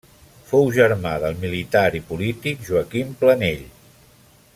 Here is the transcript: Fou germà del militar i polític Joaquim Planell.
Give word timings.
Fou 0.51 0.69
germà 0.77 1.11
del 1.23 1.37
militar 1.43 1.83
i 1.99 2.01
polític 2.13 2.65
Joaquim 2.71 3.13
Planell. 3.21 3.63